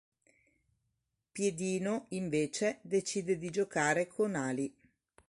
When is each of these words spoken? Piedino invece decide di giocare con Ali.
Piedino 1.31 2.07
invece 2.09 2.79
decide 2.81 3.37
di 3.37 3.51
giocare 3.51 4.07
con 4.07 4.33
Ali. 4.33 4.75